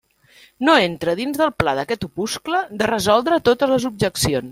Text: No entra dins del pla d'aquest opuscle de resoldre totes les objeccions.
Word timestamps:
No 0.67 0.75
entra 0.85 1.13
dins 1.19 1.37
del 1.41 1.51
pla 1.63 1.75
d'aquest 1.79 2.07
opuscle 2.07 2.61
de 2.81 2.87
resoldre 2.93 3.39
totes 3.51 3.75
les 3.75 3.87
objeccions. 3.93 4.49